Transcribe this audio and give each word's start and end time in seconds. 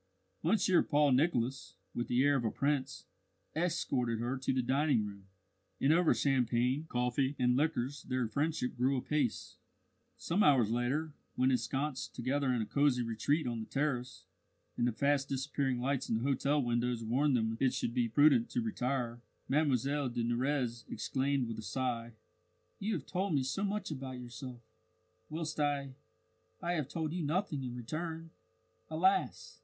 Monsieur 0.41 0.81
Paul 0.81 1.11
Nicholas, 1.11 1.75
with 1.93 2.07
the 2.07 2.23
air 2.23 2.35
of 2.35 2.43
a 2.43 2.49
prince, 2.49 3.05
escorted 3.55 4.17
her 4.17 4.35
to 4.35 4.51
the 4.51 4.63
dining 4.63 5.05
room; 5.05 5.27
and 5.79 5.93
over 5.93 6.15
champagne, 6.15 6.87
coffee, 6.89 7.35
and 7.37 7.55
liqueurs 7.55 8.01
their 8.01 8.27
friendship 8.27 8.75
grew 8.75 8.97
apace. 8.97 9.57
Some 10.17 10.41
hours 10.41 10.71
later, 10.71 11.13
when 11.35 11.51
ensconced 11.51 12.15
together 12.15 12.51
in 12.51 12.63
a 12.63 12.65
cosy 12.65 13.03
retreat 13.03 13.45
on 13.45 13.59
the 13.59 13.67
terrace, 13.67 14.25
and 14.75 14.87
the 14.87 14.91
fast 14.91 15.29
disappearing 15.29 15.79
lights 15.79 16.09
in 16.09 16.15
the 16.15 16.23
hotel 16.23 16.59
windows 16.63 17.03
warned 17.03 17.35
them 17.37 17.55
it 17.59 17.65
would 17.65 17.73
soon 17.75 17.91
be 17.91 18.09
prudent 18.09 18.49
to 18.49 18.59
retire, 18.61 19.21
Mlle 19.49 20.09
de 20.09 20.23
Nurrez 20.23 20.83
exclaimed 20.89 21.47
with 21.47 21.59
a 21.59 21.61
sigh: 21.61 22.13
"You 22.79 22.93
have 22.95 23.05
told 23.05 23.35
me 23.35 23.43
so 23.43 23.63
much 23.63 23.91
about 23.91 24.19
yourself, 24.19 24.63
whilst 25.29 25.59
I 25.59 25.93
I 26.59 26.71
have 26.73 26.89
told 26.89 27.13
you 27.13 27.21
nothing 27.21 27.63
in 27.63 27.75
return. 27.75 28.31
Alas! 28.89 29.59